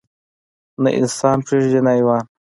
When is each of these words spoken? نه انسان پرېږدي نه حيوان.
نه 0.83 0.89
انسان 0.99 1.37
پرېږدي 1.45 1.79
نه 1.85 1.91
حيوان. 1.97 2.23